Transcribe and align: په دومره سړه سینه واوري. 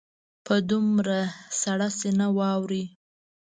په 0.45 0.55
دومره 0.69 1.19
سړه 1.61 1.89
سینه 1.99 2.27
واوري. 2.37 2.83